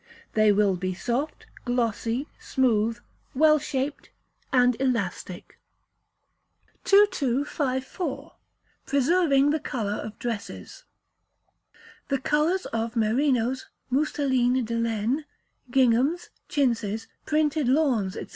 [0.33, 2.97] They will be soft, glossy, smooth,
[3.35, 4.09] well shaped,
[4.51, 5.59] and elastic.
[6.85, 8.33] 2254.
[8.87, 10.85] Preserving the Colour of Dresses.
[12.07, 15.21] The colours of merinos, mousseline de laines,
[15.69, 18.25] ginghams, chintzes, printed lawns, &c.